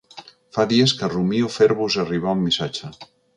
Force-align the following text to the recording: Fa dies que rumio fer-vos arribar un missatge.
Fa 0.55 0.63
dies 0.71 0.93
que 1.01 1.09
rumio 1.11 1.51
fer-vos 1.59 1.99
arribar 2.05 2.35
un 2.39 2.43
missatge. 2.47 2.91